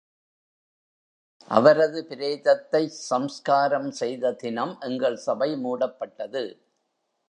அவரது 1.51 2.05
பிரேதத்தைச் 2.09 2.97
சம்ஸ்காரம் 3.11 3.91
செய்த 3.91 4.33
தினம் 4.33 4.75
எங்கள் 4.79 5.15
சபை 5.15 5.49
மூடப்பட்டது. 5.65 6.43